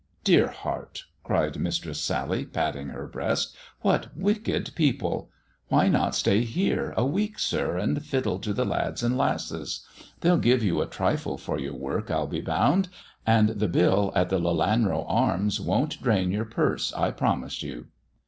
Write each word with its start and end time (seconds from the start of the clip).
"Dear 0.31 0.47
heart," 0.47 1.03
cried 1.23 1.59
Mistress 1.59 1.99
Sally, 2.01 2.43
patting 2.43 2.87
her 2.87 3.05
breast" 3.05 3.55
what 3.83 4.07
wicked 4.17 4.71
people! 4.73 5.29
Why 5.67 5.89
not 5.89 6.15
stay 6.15 6.43
here 6.43 6.95
a 6.97 7.05
week, 7.05 7.37
sir 7.37 7.77
and 7.77 8.03
fiddle 8.03 8.39
to 8.39 8.51
the 8.51 8.65
lads 8.65 9.03
and 9.03 9.15
lasses 9.15 9.85
1 9.97 10.05
They'd 10.21 10.41
give 10.41 10.63
you 10.63 10.81
a 10.81 10.87
trifle 10.87 11.37
for 11.37 11.59
your 11.59 11.75
work, 11.75 12.09
I'll 12.09 12.25
be 12.25 12.41
bound; 12.41 12.89
and 13.27 13.49
the 13.49 13.67
bill 13.67 14.11
at 14.15 14.29
the 14.29 14.39
* 14.39 14.39
Lelanrc 14.41 15.05
Arms' 15.07 15.61
won't 15.61 16.01
drain 16.01 16.31
your 16.31 16.45
purse, 16.45 16.91
I 16.93 17.11
promise 17.11 17.61
you." 17.61 17.85